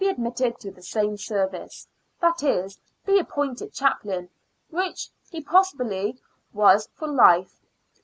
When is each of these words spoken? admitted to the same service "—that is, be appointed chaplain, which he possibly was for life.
admitted 0.09 0.57
to 0.59 0.71
the 0.71 0.81
same 0.81 1.15
service 1.15 1.85
"—that 2.23 2.41
is, 2.41 2.79
be 3.05 3.19
appointed 3.19 3.71
chaplain, 3.71 4.27
which 4.71 5.11
he 5.29 5.39
possibly 5.43 6.19
was 6.51 6.89
for 6.95 7.07
life. 7.07 7.61